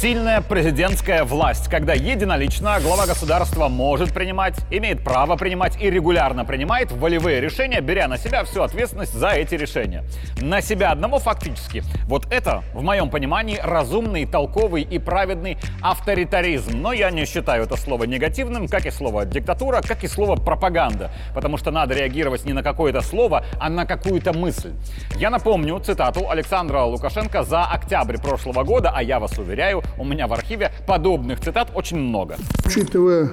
[0.00, 6.92] сильная президентская власть, когда единолично глава государства может принимать, имеет право принимать и регулярно принимает
[6.92, 10.04] волевые решения, беря на себя всю ответственность за эти решения.
[10.40, 11.82] На себя одного фактически.
[12.04, 16.80] Вот это, в моем понимании, разумный, толковый и праведный авторитаризм.
[16.80, 21.10] Но я не считаю это слово негативным, как и слово диктатура, как и слово пропаганда.
[21.34, 24.74] Потому что надо реагировать не на какое-то слово, а на какую-то мысль.
[25.16, 30.26] Я напомню цитату Александра Лукашенко за октябрь прошлого года, а я вас уверяю, у меня
[30.26, 32.36] в архиве подобных цитат очень много.
[32.66, 33.30] Учитывая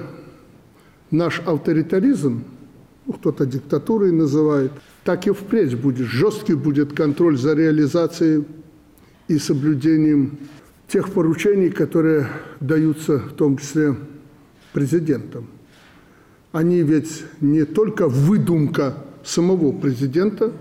[1.10, 2.44] наш авторитаризм,
[3.06, 4.72] ну, кто-то диктатурой называет,
[5.04, 6.06] так и впредь будет.
[6.08, 8.44] Жесткий будет контроль за реализацией
[9.28, 10.38] и соблюдением
[10.88, 12.28] тех поручений, которые
[12.60, 13.96] даются в том числе
[14.72, 15.46] президентом.
[16.52, 20.52] Они ведь не только выдумка самого президента,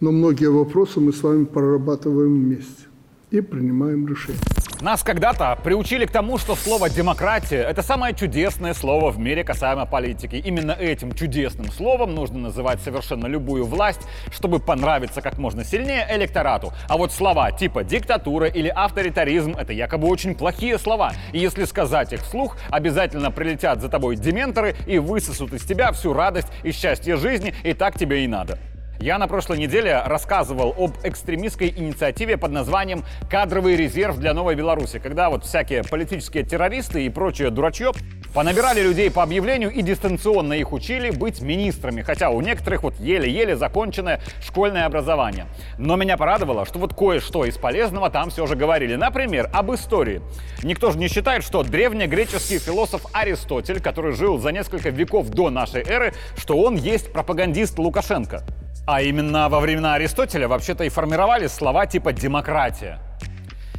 [0.00, 2.84] но многие вопросы мы с вами прорабатываем вместе
[3.30, 4.53] и принимаем решения.
[4.84, 9.86] Нас когда-то приучили к тому, что слово «демократия»— это самое чудесное слово в мире касаемо
[9.86, 10.36] политики.
[10.36, 16.74] Именно этим чудесным словом нужно называть совершенно любую власть, чтобы понравиться как можно сильнее электорату.
[16.86, 21.14] А вот слова типа «диктатура» или «авторитаризм»— это якобы очень плохие слова.
[21.32, 26.12] И если сказать их вслух, обязательно прилетят за тобой дементоры и высосут из тебя всю
[26.12, 28.58] радость и счастье жизни, и так тебе и надо.
[29.00, 34.98] Я на прошлой неделе рассказывал об экстремистской инициативе под названием «Кадровый резерв для Новой Беларуси»,
[34.98, 37.92] когда вот всякие политические террористы и прочее дурачье
[38.32, 43.56] понабирали людей по объявлению и дистанционно их учили быть министрами, хотя у некоторых вот еле-еле
[43.56, 45.46] законченное школьное образование.
[45.78, 48.94] Но меня порадовало, что вот кое-что из полезного там все же говорили.
[48.94, 50.22] Например, об истории.
[50.62, 55.82] Никто же не считает, что древнегреческий философ Аристотель, который жил за несколько веков до нашей
[55.82, 58.44] эры, что он есть пропагандист Лукашенко.
[58.86, 62.98] А именно во времена Аристотеля вообще-то и формировались слова типа «демократия».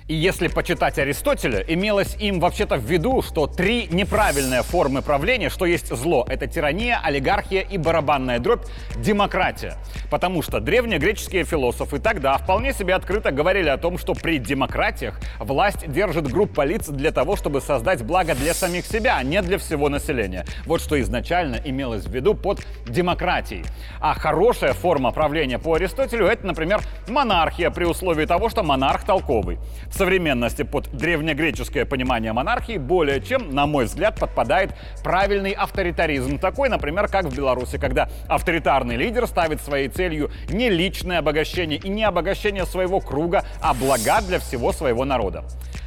[0.07, 5.65] И если почитать Аристотеля, имелось им вообще-то в виду, что три неправильные формы правления, что
[5.65, 8.61] есть зло, это тирания, олигархия и барабанная дробь,
[8.97, 9.77] демократия.
[10.11, 15.91] Потому что древнегреческие философы тогда вполне себе открыто говорили о том, что при демократиях власть
[15.91, 19.89] держит группа лиц для того, чтобы создать благо для самих себя, а не для всего
[19.89, 20.45] населения.
[20.67, 23.65] Вот что изначально имелось в виду под демократией.
[23.99, 29.57] А хорошая форма правления по Аристотелю это, например, монархия при условии того, что монарх толковый
[29.95, 34.71] современности под древнегреческое понимание монархии более чем, на мой взгляд, подпадает
[35.03, 36.37] правильный авторитаризм.
[36.37, 41.89] Такой, например, как в Беларуси, когда авторитарный лидер ставит своей целью не личное обогащение и
[41.89, 45.45] не обогащение своего круга, а блага для всего своего народа.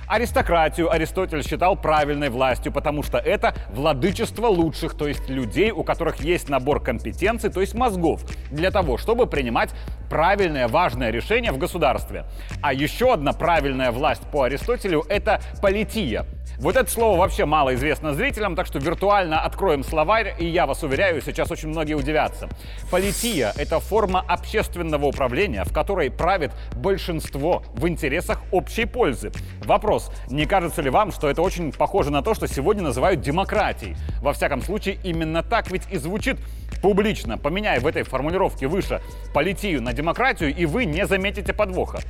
[0.09, 6.21] Аристократию Аристотель считал правильной властью, потому что это владычество лучших, то есть людей, у которых
[6.21, 9.71] есть набор компетенций, то есть мозгов, для того, чтобы принимать
[10.09, 12.25] правильное, важное решение в государстве.
[12.63, 16.25] А еще одна правильная власть по Аристотелю— это полития—
[16.59, 20.83] вот это слово вообще мало известно зрителям, так что виртуально откроем словарь, и я вас
[20.83, 22.49] уверяю, сейчас очень многие удивятся.
[22.91, 29.33] Полития— это форма общественного управления, в которой правит большинство в интересах общей пользы.
[29.65, 33.97] Вопрос, не кажется ли вам, что это очень похоже на то, что сегодня называют демократией?
[34.21, 36.39] Во всяком случае, именно так ведь и звучит
[36.83, 37.39] публично.
[37.39, 39.01] Поменяя в этой формулировке выше
[39.35, 42.01] политию на демократию, и вы не заметите подвоха.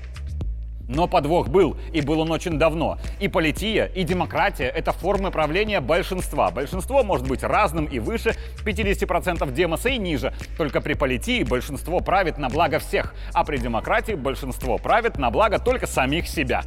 [0.88, 2.98] Но подвох был, и был он очень давно.
[3.20, 6.50] И полития, и демократия— это формы правления большинства.
[6.50, 8.34] Большинство может быть разным и выше
[8.64, 10.32] 50% демоса и ниже.
[10.56, 15.58] Только при политии большинство правит на благо всех, а при демократии большинство правит на благо
[15.58, 16.62] только самих себя.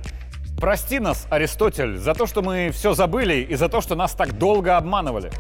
[0.60, 4.38] Прости нас, Аристотель, за то, что мы все забыли и за то, что нас так
[4.38, 5.32] долго обманывали.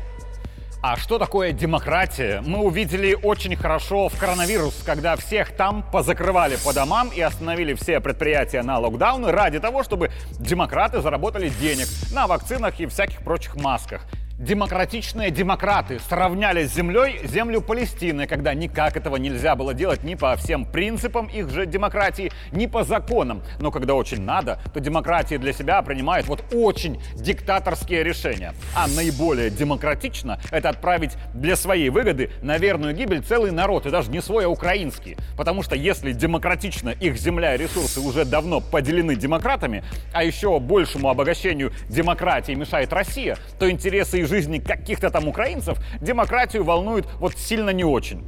[0.83, 6.73] А что такое демократия, мы увидели очень хорошо в коронавирус, когда всех там позакрывали по
[6.73, 12.79] домам и остановили все предприятия на локдауны ради того, чтобы демократы заработали денег на вакцинах
[12.79, 14.07] и всяких прочих масках
[14.37, 20.35] демократичные демократы сравняли с землей землю Палестины, когда никак этого нельзя было делать ни по
[20.35, 23.43] всем принципам их же демократии, ни по законам.
[23.59, 28.53] Но когда очень надо, то демократии для себя принимают вот очень диктаторские решения.
[28.75, 34.09] А наиболее демократично это отправить для своей выгоды на верную гибель целый народ, и даже
[34.11, 35.17] не свой, а украинский.
[35.37, 41.09] Потому что если демократично их земля и ресурсы уже давно поделены демократами, а еще большему
[41.09, 47.71] обогащению демократии мешает Россия, то интересы и жизни каких-то там украинцев демократию волнует вот сильно
[47.71, 48.25] не очень.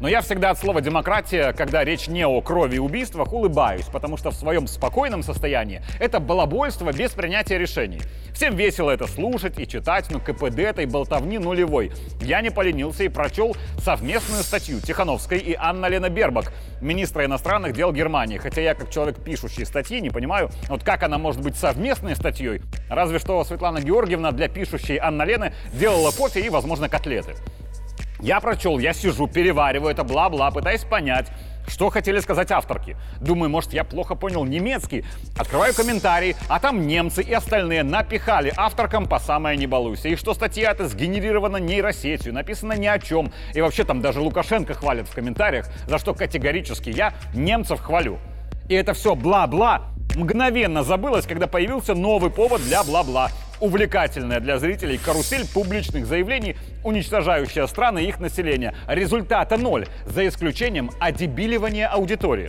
[0.00, 4.16] Но я всегда от слова «демократия», когда речь не о крови и убийствах, улыбаюсь, потому
[4.16, 8.00] что в своем спокойном состоянии это балабольство без принятия решений.
[8.34, 11.92] Всем весело это слушать и читать, но КПД этой болтовни нулевой.
[12.20, 17.92] Я не поленился и прочел совместную статью Тихановской и Анна Лена Бербак, министра иностранных дел
[17.92, 18.38] Германии.
[18.38, 22.60] Хотя я, как человек, пишущий статьи, не понимаю, вот как она может быть совместной статьей.
[22.90, 27.36] Разве что Светлана Георгиевна для пишущей Анна Лены делала кофе и, возможно, котлеты.
[28.18, 31.30] Я прочел, я сижу, перевариваю это бла-бла, пытаясь понять,
[31.66, 32.96] что хотели сказать авторки.
[33.20, 35.04] Думаю, может, я плохо понял немецкий.
[35.36, 40.08] Открываю комментарии, а там немцы и остальные напихали авторкам по самое не балуйся.
[40.08, 43.32] И что статья эта сгенерирована нейросетью, написана ни о чем.
[43.54, 48.18] И вообще там даже Лукашенко хвалят в комментариях, за что категорически я немцев хвалю.
[48.68, 49.82] И это все бла-бла
[50.16, 57.66] мгновенно забылось, когда появился новый повод для бла-бла увлекательная для зрителей карусель публичных заявлений, уничтожающая
[57.66, 58.74] страны и их население.
[58.88, 62.48] Результата ноль, за исключением одебиливания аудитории.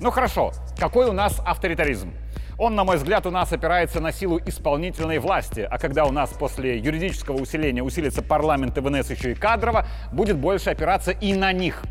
[0.00, 2.12] Ну хорошо, какой у нас авторитаризм?
[2.58, 6.30] Он, на мой взгляд, у нас опирается на силу исполнительной власти, а когда у нас
[6.30, 11.52] после юридического усиления усилится парламент и ВНС еще и кадрово, будет больше опираться и на
[11.52, 11.82] них.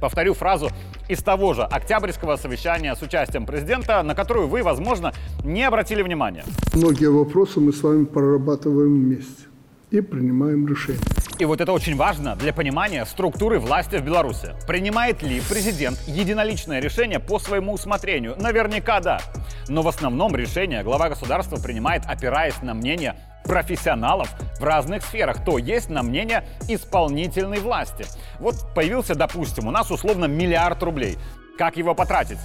[0.00, 0.70] Повторю фразу
[1.08, 5.12] из того же октябрьского совещания с участием президента, на которую вы, возможно,
[5.44, 6.44] не обратили внимания.
[6.74, 9.44] Многие вопросы мы с вами прорабатываем вместе
[9.90, 11.00] и принимаем решения.
[11.38, 14.56] И вот это очень важно для понимания структуры власти в Беларуси.
[14.66, 18.34] Принимает ли президент единоличное решение по своему усмотрению?
[18.40, 19.20] Наверняка да.
[19.68, 23.14] Но в основном решение глава государства принимает, опираясь на мнение
[23.48, 24.28] профессионалов
[24.60, 28.04] в разных сферах, то есть на мнение исполнительной власти.
[28.38, 31.18] Вот появился, допустим, у нас условно миллиард рублей.
[31.56, 32.38] Как его потратить?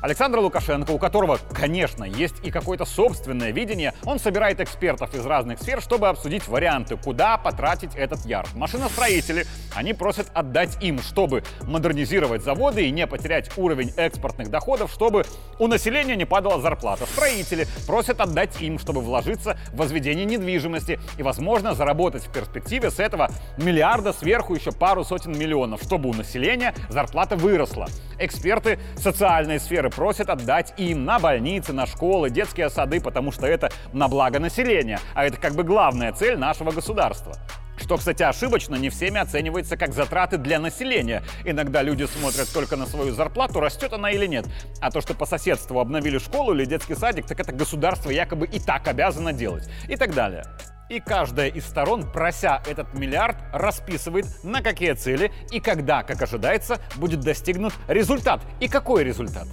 [0.00, 5.60] Александр Лукашенко, у которого, конечно, есть и какое-то собственное видение, он собирает экспертов из разных
[5.60, 8.54] сфер, чтобы обсудить варианты, куда потратить этот ярд.
[8.54, 15.24] Машиностроители, они просят отдать им, чтобы модернизировать заводы и не потерять уровень экспортных доходов, чтобы
[15.58, 17.04] у населения не падала зарплата.
[17.06, 23.00] Строители просят отдать им, чтобы вложиться в возведение недвижимости и, возможно, заработать в перспективе с
[23.00, 27.88] этого миллиарда сверху еще пару сотен миллионов, чтобы у населения зарплата выросла.
[28.20, 33.46] Эксперты социальной сферы которые просят отдать им на больницы, на школы, детские сады, потому что
[33.46, 37.34] это на благо населения, а это как бы главная цель нашего государства.
[37.78, 41.22] Что, кстати, ошибочно, не всеми оценивается как затраты для населения.
[41.44, 44.46] Иногда люди смотрят только на свою зарплату, растет она или нет.
[44.80, 48.58] А то, что по соседству обновили школу или детский садик, так это государство якобы и
[48.58, 49.70] так обязано делать.
[49.88, 50.42] И так далее.
[50.88, 56.78] И каждая из сторон, прося этот миллиард, расписывает, на какие цели и когда, как ожидается,
[56.96, 58.40] будет достигнут результат.
[58.60, 59.46] И какой результат?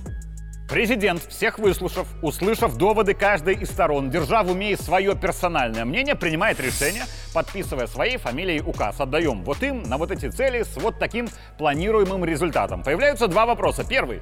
[0.67, 6.59] Президент, всех выслушав, услышав доводы каждой из сторон, держа в уме свое персональное мнение, принимает
[6.59, 7.03] решение,
[7.35, 8.99] подписывая своей фамилией указ.
[8.99, 11.27] Отдаем вот им на вот эти цели с вот таким
[11.59, 12.81] планируемым результатом.
[12.81, 13.85] Появляются два вопроса.
[13.87, 14.21] Первый.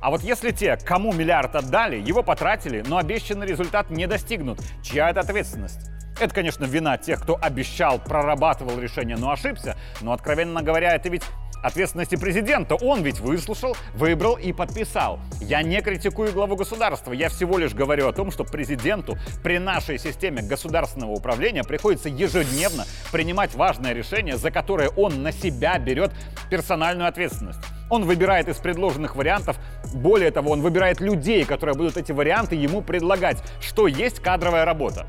[0.00, 5.10] А вот если те, кому миллиард отдали, его потратили, но обещанный результат не достигнут, чья
[5.10, 5.90] это ответственность?
[6.18, 9.76] Это, конечно, вина тех, кто обещал, прорабатывал решение, но ошибся.
[10.00, 11.22] Но, откровенно говоря, это ведь
[11.62, 12.74] ответственности президента.
[12.74, 15.20] Он ведь выслушал, выбрал и подписал.
[15.40, 19.98] Я не критикую главу государства, я всего лишь говорю о том, что президенту при нашей
[19.98, 26.12] системе государственного управления приходится ежедневно принимать важное решение, за которое он на себя берет
[26.50, 27.60] персональную ответственность.
[27.90, 29.58] Он выбирает из предложенных вариантов,
[29.92, 35.06] более того, он выбирает людей, которые будут эти варианты ему предлагать, что есть кадровая работа.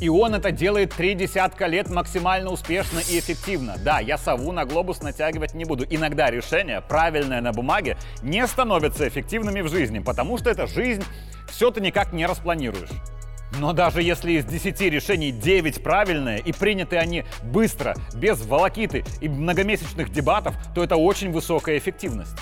[0.00, 3.76] И он это делает три десятка лет максимально успешно и эффективно.
[3.82, 5.86] Да, я сову на глобус натягивать не буду.
[5.88, 11.04] Иногда решения, правильные на бумаге, не становятся эффективными в жизни, потому что это жизнь,
[11.48, 12.90] все ты никак не распланируешь.
[13.58, 19.28] Но даже если из 10 решений 9 правильные и приняты они быстро, без волокиты и
[19.28, 22.36] многомесячных дебатов, то это очень высокая эффективность.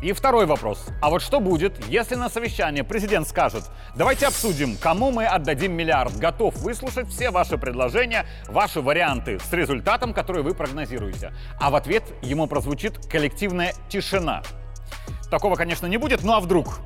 [0.00, 0.86] И второй вопрос.
[1.02, 3.64] А вот что будет, если на совещании президент скажет,
[3.96, 10.14] давайте обсудим, кому мы отдадим миллиард, готов выслушать все ваши предложения, ваши варианты с результатом,
[10.14, 11.32] который вы прогнозируете.
[11.60, 14.42] А в ответ ему прозвучит коллективная тишина.
[15.32, 16.78] Такого, конечно, не будет, ну а вдруг?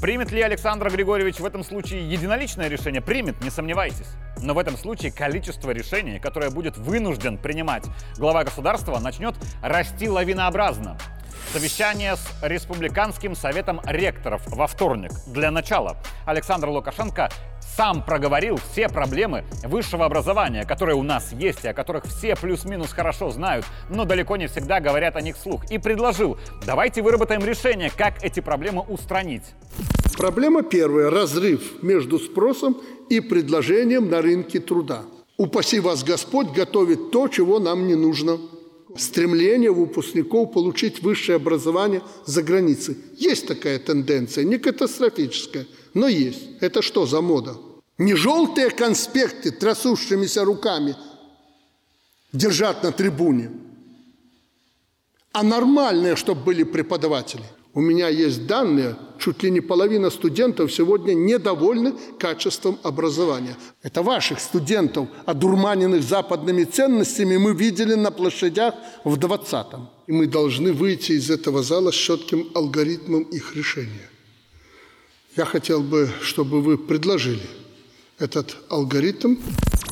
[0.00, 3.02] Примет ли Александр Григорьевич в этом случае единоличное решение?
[3.02, 4.08] Примет, не сомневайтесь.
[4.38, 7.84] Но в этом случае количество решений, которое будет вынужден принимать
[8.16, 10.98] глава государства, начнет расти лавинообразно.
[11.54, 15.12] Совещание с Республиканским советом ректоров во вторник.
[15.28, 15.96] Для начала
[16.26, 17.30] Александр Лукашенко
[17.76, 22.90] сам проговорил все проблемы высшего образования, которые у нас есть и о которых все плюс-минус
[22.90, 25.64] хорошо знают, но далеко не всегда говорят о них вслух.
[25.70, 29.44] И предложил, давайте выработаем решение, как эти проблемы устранить.
[30.18, 32.76] Проблема первая– разрыв между спросом
[33.08, 35.02] и предложением на рынке труда.
[35.36, 38.38] Упаси вас Господь готовит то, чего нам не нужно.
[38.96, 42.96] Стремление выпускников получить высшее образование за границей.
[43.16, 46.42] Есть такая тенденция, не катастрофическая, но есть.
[46.60, 47.56] Это что за мода?
[47.98, 50.96] Не желтые конспекты трясущимися руками
[52.32, 53.50] держать на трибуне,
[55.32, 57.44] а нормальные, чтобы были преподаватели.
[57.72, 63.56] У меня есть данные, чуть ли не половина студентов сегодня недовольны качеством образования.
[63.82, 69.88] Это ваших студентов, одурманенных западными ценностями, мы видели на площадях в 20-м.
[70.08, 74.10] И мы должны выйти из этого зала с четким алгоритмом их решения.
[75.36, 77.48] Я хотел бы, чтобы вы предложили
[78.18, 79.36] этот алгоритм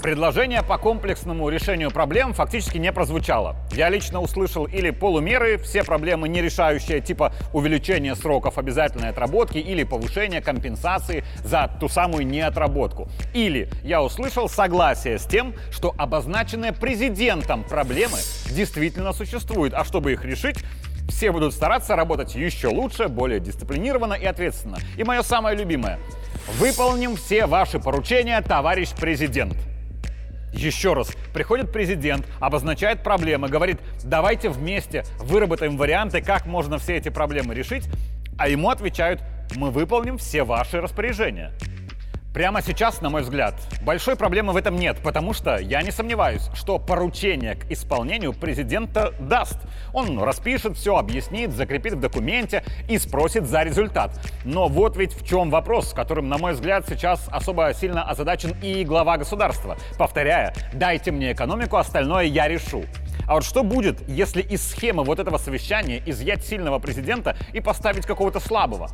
[0.02, 3.54] Предложение по комплексному решению проблем фактически не прозвучало.
[3.70, 9.84] Я лично услышал или полумеры, все проблемы не решающие, типа увеличения сроков обязательной отработки или
[9.84, 13.08] повышения компенсации за ту самую неотработку.
[13.32, 18.18] Или я услышал согласие с тем, что обозначенные президентом проблемы
[18.50, 20.56] действительно существуют, а чтобы их решить,
[21.08, 24.78] все будут стараться работать еще лучше, более дисциплинированно и ответственно.
[24.96, 26.00] И мое самое любимое.
[26.48, 29.56] Выполним все ваши поручения, товарищ президент.
[30.52, 37.08] Еще раз, приходит президент, обозначает проблемы, говорит, давайте вместе выработаем варианты, как можно все эти
[37.08, 37.84] проблемы решить,
[38.38, 39.22] а ему отвечают,
[39.54, 41.52] мы выполним все ваши распоряжения.
[42.32, 46.48] Прямо сейчас, на мой взгляд, большой проблемы в этом нет, потому что я не сомневаюсь,
[46.54, 49.58] что поручение к исполнению президента даст.
[49.92, 54.18] Он распишет все, объяснит, закрепит в документе и спросит за результат.
[54.46, 58.56] Но вот ведь в чем вопрос, с которым, на мой взгляд, сейчас особо сильно озадачен
[58.62, 59.76] и глава государства.
[59.98, 62.84] Повторяя, дайте мне экономику, остальное я решу.
[63.28, 68.06] А вот что будет, если из схемы вот этого совещания изъять сильного президента и поставить
[68.06, 68.88] какого-то слабого?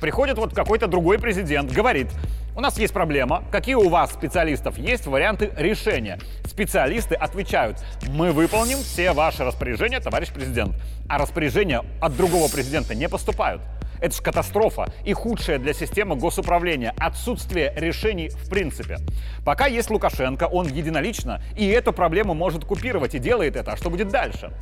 [0.00, 2.08] Приходит вот какой-то другой президент, говорит,
[2.56, 6.18] у нас есть проблема, какие у вас специалистов есть варианты решения.
[6.46, 10.74] Специалисты отвечают, мы выполним все ваши распоряжения, товарищ президент.
[11.08, 13.60] А распоряжения от другого президента не поступают.
[14.00, 16.94] Это же катастрофа и худшая для системы госуправления.
[16.98, 18.98] Отсутствие решений в принципе.
[19.44, 23.72] Пока есть Лукашенко, он единолично и эту проблему может купировать и делает это.
[23.72, 24.52] А что будет дальше?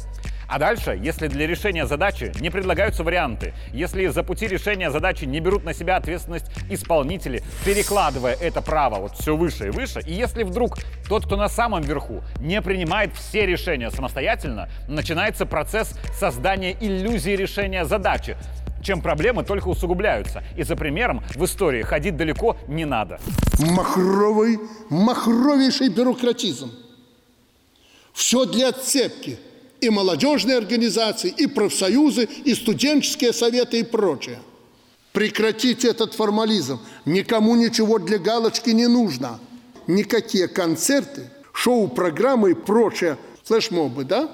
[0.53, 5.41] А дальше, если для решения задачи не предлагаются варианты, если за пути решения задачи не
[5.41, 10.43] берут на себя ответственность исполнители, перекладывая это право вот все выше и выше, и если
[10.43, 10.77] вдруг
[11.09, 17.87] тот, кто на самом верху, не принимает все решения самостоятельно, начинается процесс создания иллюзии решения
[17.87, 18.37] задачи,
[18.83, 20.45] чем проблемы только усугубляются.
[20.59, 23.19] И за примером в истории ходить далеко не надо.
[23.59, 24.59] Махровый,
[24.91, 26.71] махровейший бюрократизм.
[28.13, 29.39] Все для отцепки–
[29.83, 34.39] и молодежные организации, и профсоюзы, и студенческие советы и прочее.
[35.13, 36.79] Прекратите этот формализм.
[37.05, 39.41] Никому ничего для галочки не нужно.
[39.89, 44.31] Никакие концерты, шоу-программы и прочее флешмобы, да?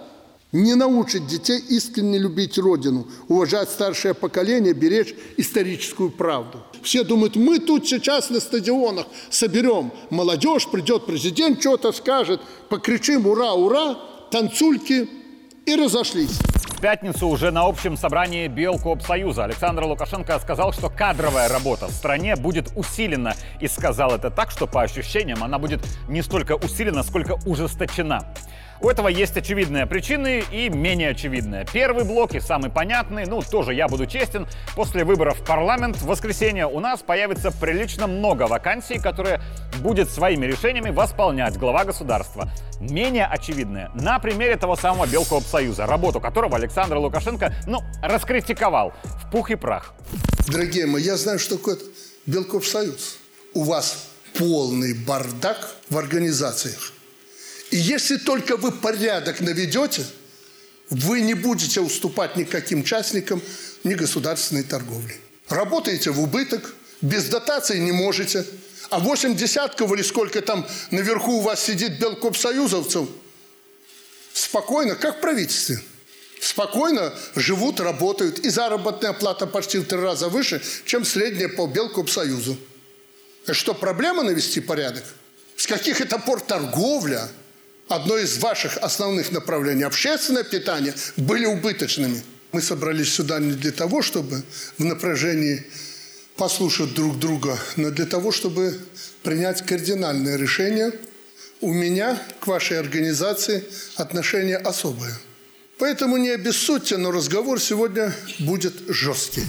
[0.52, 6.62] Не научат детей искренне любить Родину, уважать старшее поколение, беречь историческую правду.
[6.82, 13.54] Все думают, мы тут сейчас на стадионах соберем молодежь, придет президент, что-то скажет, покричим «Ура,
[13.54, 13.98] ура!»,
[14.30, 15.08] танцульки–
[15.68, 16.38] и разошлись.
[16.78, 22.36] В пятницу уже на общем собрании Белкоопсоюза Александр Лукашенко сказал, что кадровая работа в стране
[22.36, 23.34] будет усилена.
[23.60, 28.32] И сказал это так, что по ощущениям она будет не столько усилена, сколько ужесточена.
[28.80, 31.66] У этого есть очевидные причины и менее очевидные.
[31.72, 36.06] Первый блок и самый понятный, ну тоже я буду честен, после выборов в парламент в
[36.06, 39.40] воскресенье у нас появится прилично много вакансий, которые
[39.80, 42.50] будет своими решениями восполнять глава государства.
[42.78, 49.50] Менее очевидные на примере того самого Белкоопсоюза, работу которого Александр Лукашенко, ну, раскритиковал в пух
[49.50, 49.92] и прах.
[50.46, 51.78] Дорогие мои, я знаю, что такое
[52.26, 53.18] Белкоопсоюз.
[53.54, 54.08] У вас
[54.38, 56.92] полный бардак в организациях.
[57.70, 60.04] И если только вы порядок наведете,
[60.90, 63.42] вы не будете уступать никаким частникам
[63.84, 65.20] ни государственной торговли.
[65.48, 68.46] Работаете в убыток, без дотации не можете.
[68.90, 73.06] А восемь десятков или сколько там наверху у вас сидит белкопсоюзовцев,
[74.32, 75.82] спокойно, как в правительстве,
[76.40, 78.38] спокойно живут, работают.
[78.38, 82.56] И заработная плата почти в три раза выше, чем средняя по Белкопсоюзу.
[83.50, 85.04] Что, проблема навести порядок?
[85.56, 87.28] С каких это пор торговля–
[87.88, 92.22] одно из ваших основных направлений, общественное питание, были убыточными.
[92.52, 94.42] Мы собрались сюда не для того, чтобы
[94.78, 95.66] в напряжении
[96.36, 98.78] послушать друг друга, но для того, чтобы
[99.22, 100.92] принять кардинальное решение.
[101.60, 103.64] У меня к вашей организации
[103.96, 105.12] отношение особое.
[105.78, 109.42] Поэтому не обессудьте, но разговор сегодня будет жесткий.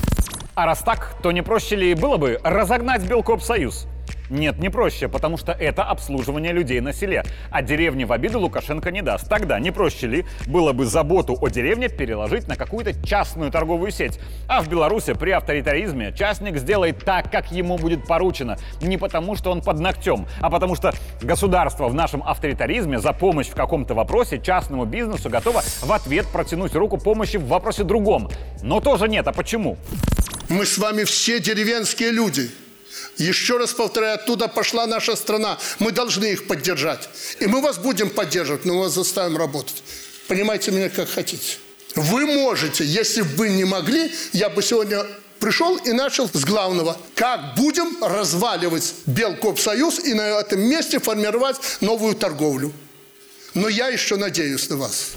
[0.56, 3.86] А раз так, то не проще ли было бы разогнать Белкоп Союз?
[4.30, 7.24] Нет, не проще, потому что это обслуживание людей на селе.
[7.52, 9.28] А деревни в обиду Лукашенко не даст.
[9.28, 14.20] Тогда не проще ли было бы заботу о деревне переложить на какую-то частную торговую сеть?
[14.48, 18.58] А в Беларуси при авторитаризме частник сделает так, как ему будет поручено.
[18.82, 23.48] Не потому, что он под ногтем, а потому что государство в нашем авторитаризме за помощь
[23.48, 28.30] в каком-то вопросе частному бизнесу готово в ответ протянуть руку помощи в вопросе другом.
[28.62, 29.28] Но тоже нет.
[29.28, 29.78] А почему?
[30.50, 32.50] Мы с вами все деревенские люди.
[33.18, 35.58] Еще раз повторяю, оттуда пошла наша страна.
[35.80, 37.10] Мы должны их поддержать.
[37.40, 39.84] И мы вас будем поддерживать, но мы вас заставим работать.
[40.28, 41.58] Понимаете меня как хотите.
[41.96, 45.06] Вы можете, если бы вы не могли, я бы сегодня
[45.40, 46.98] пришел и начал с главного.
[47.16, 52.72] Как будем разваливать Белкопсоюз и на этом месте формировать новую торговлю.
[53.54, 55.14] Но я еще надеюсь на вас.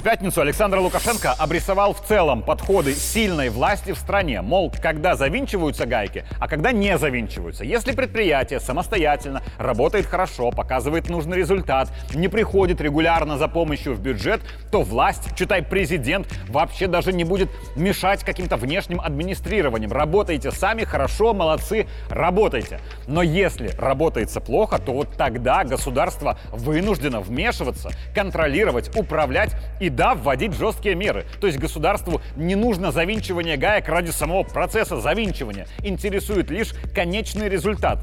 [0.00, 4.40] В пятницу Александр Лукашенко обрисовал в целом подходы сильной власти в стране.
[4.40, 7.64] Мол, когда завинчиваются гайки, а когда не завинчиваются.
[7.64, 14.40] Если предприятие самостоятельно работает хорошо, показывает нужный результат, не приходит регулярно за помощью в бюджет,
[14.72, 19.92] то власть, читай президент, вообще даже не будет мешать каким-то внешним администрированием.
[19.92, 22.80] Работайте сами, хорошо, молодцы, работайте.
[23.06, 30.54] Но если работается плохо, то вот тогда государство вынуждено вмешиваться, контролировать, управлять и да, вводить
[30.54, 31.26] жесткие меры.
[31.40, 35.66] То есть государству не нужно завинчивание гаек ради самого процесса завинчивания.
[35.82, 37.98] Интересует лишь конечный результат.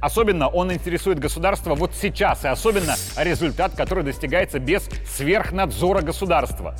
[0.00, 4.82] Особенно он интересует государство вот сейчас, и особенно результат, который достигается без
[5.16, 6.76] сверхнадзора государства.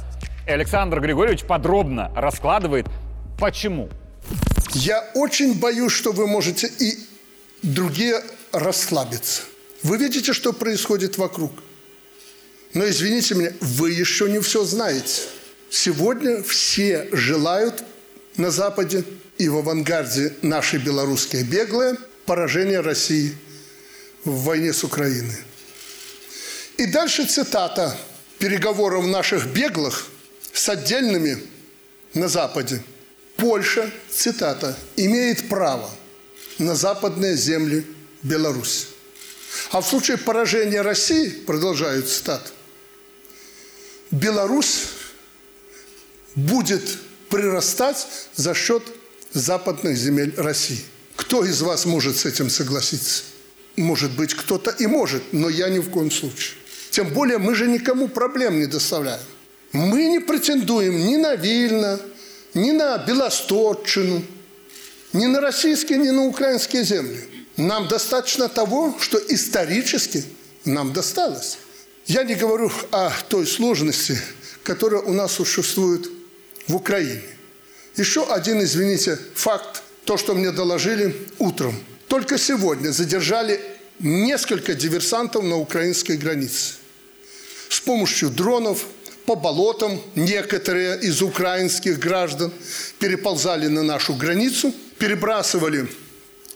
[0.46, 2.86] И Александр Григорьевич подробно раскладывает,
[3.38, 3.88] почему.
[4.72, 6.98] Я очень боюсь, что вы можете и
[7.62, 8.20] другие
[8.52, 9.42] расслабиться.
[9.82, 11.52] Вы видите, что происходит вокруг–
[12.74, 15.22] но извините меня, вы еще не все знаете.
[15.70, 17.84] Сегодня все желают
[18.36, 19.04] на Западе
[19.38, 23.36] и в авангарде наши белорусские беглые поражения России
[24.24, 25.36] в войне с Украиной.
[26.76, 27.96] И дальше цитата
[28.38, 30.06] переговоров наших беглых
[30.52, 31.38] с отдельными
[32.14, 32.82] на Западе.
[33.36, 35.90] Польша, цитата, имеет право
[36.58, 37.86] на западные земли
[38.22, 38.86] Беларуси.
[39.70, 42.52] А в случае поражения России, продолжают цитат,
[44.10, 44.84] Беларусь
[46.34, 46.82] будет
[47.28, 48.82] прирастать за счет
[49.32, 50.84] западных земель России.
[51.16, 53.24] Кто из вас может с этим согласиться?
[53.76, 56.56] Может быть, кто-то и может, но я ни в коем случае.
[56.90, 59.20] Тем более мы же никому проблем не доставляем.
[59.72, 61.98] Мы не претендуем ни на Вильно,
[62.54, 64.22] ни на Белосточину,
[65.12, 67.24] ни на российские, ни на украинские земли.
[67.56, 70.24] Нам достаточно того, что исторически
[70.64, 71.58] нам досталось.
[72.06, 74.18] Я не говорю о той сложности,
[74.62, 76.10] которая у нас существует
[76.68, 77.22] в Украине.
[77.96, 81.74] Еще один, извините, факт, то, что мне доложили утром.
[82.08, 83.60] Только сегодня задержали
[84.00, 86.74] несколько диверсантов на украинской границе.
[87.70, 88.84] С помощью дронов
[89.24, 92.52] по болотам некоторые из украинских граждан
[92.98, 95.88] переползали на нашу границу, перебрасывали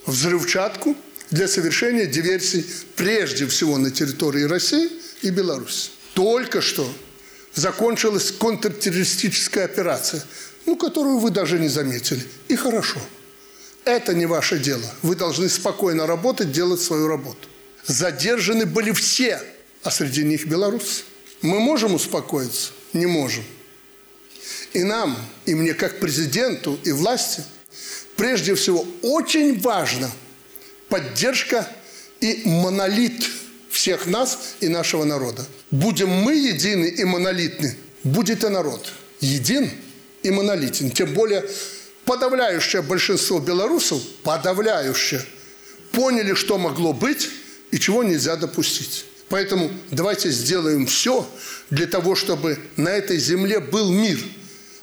[0.05, 0.95] взрывчатку
[1.31, 2.65] для совершения диверсий
[2.95, 4.89] прежде всего на территории России–
[5.21, 5.91] и Беларусь.
[6.13, 6.89] Только что
[7.53, 10.23] закончилась контртеррористическая операция,
[10.65, 12.23] ну, которую вы даже не заметили.
[12.47, 12.99] И хорошо.
[13.85, 14.85] Это не ваше дело.
[15.01, 17.47] Вы должны спокойно работать, делать свою работу.
[17.85, 19.41] Задержаны были все,
[19.83, 21.03] а среди них белорусы.
[21.41, 22.71] Мы можем успокоиться?
[22.93, 23.43] Не можем.
[24.73, 27.43] И нам, и мне как президенту, и власти,
[28.15, 30.11] прежде всего, очень важна
[30.89, 31.67] поддержка
[32.19, 33.29] и монолит–
[33.69, 35.45] всех нас и нашего народа.
[35.71, 39.71] Будем мы едины и монолитны, будет и народ един
[40.23, 40.91] и монолитен.
[40.91, 41.45] Тем более
[42.05, 45.21] подавляющее большинство белорусов, подавляющее,
[45.91, 47.29] поняли, что могло быть
[47.71, 49.05] и чего нельзя допустить.
[49.29, 51.29] Поэтому давайте сделаем все
[51.69, 54.19] для того, чтобы на этой земле был мир.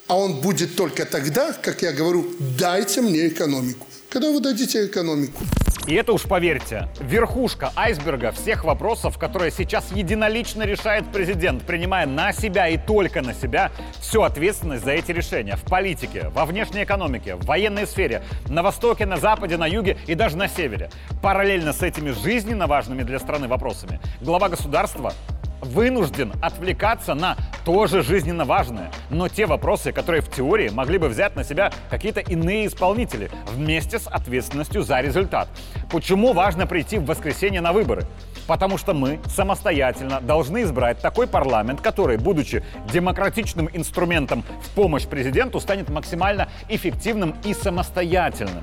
[0.07, 3.89] А он будет только тогда, как я говорю, дайте мне экономику.
[4.09, 5.45] Когда вы дадите экономику?
[5.87, 12.33] И это уж поверьте, верхушка айсберга всех вопросов, которые сейчас единолично решает президент, принимая на
[12.33, 13.71] себя и только на себя
[14.01, 19.07] всю ответственность за эти решения в политике, во внешней экономике, в военной сфере, на востоке,
[19.07, 20.91] на западе, на юге и даже на севере.
[21.23, 25.13] Параллельно с этими жизненно важными для страны вопросами глава государства
[25.61, 31.35] вынужден отвлекаться на тоже жизненно важное, но те вопросы, которые в теории могли бы взять
[31.37, 35.49] на себя какие-то иные исполнители вместе с ответственностью за результат.
[35.91, 38.05] Почему важно прийти в воскресенье на выборы?
[38.47, 45.59] Потому что мы самостоятельно должны избрать такой парламент, который, будучи демократичным инструментом в помощь президенту,
[45.59, 48.63] станет максимально эффективным и самостоятельным.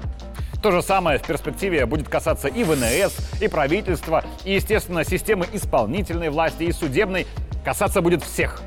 [0.63, 6.29] То же самое в перспективе будет касаться и ВНС, и правительства, и, естественно, системы исполнительной
[6.29, 7.27] власти, и судебной.
[7.65, 8.61] Касаться будет всех.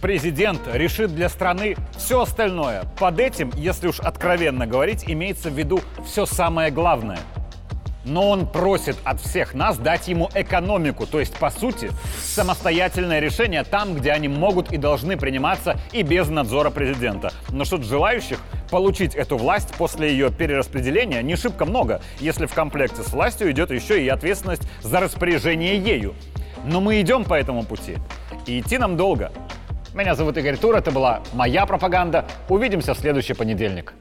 [0.00, 2.84] Президент решит для страны все остальное.
[2.98, 7.18] Под этим, если уж откровенно говорить, имеется в виду все самое главное–
[8.04, 11.90] но он просит от всех нас дать ему экономику, то есть, по сути,
[12.22, 17.32] самостоятельное решение там, где они могут и должны приниматься и без надзора президента.
[17.50, 18.38] Но что желающих
[18.70, 23.70] получить эту власть после ее перераспределения не шибко много, если в комплекте с властью идет
[23.70, 26.14] еще и ответственность за распоряжение ею.
[26.64, 27.96] Но мы идем по этому пути.
[28.46, 29.32] И идти нам долго.
[29.92, 32.24] Меня зовут Игорь Тур, это была моя пропаганда.
[32.48, 33.92] Увидимся в следующий понедельник.